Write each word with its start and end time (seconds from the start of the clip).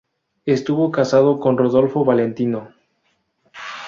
Estuvo 0.47 0.89
casada 0.89 1.37
con 1.37 1.59
Rodolfo 1.59 2.03
Valentino. 2.03 2.73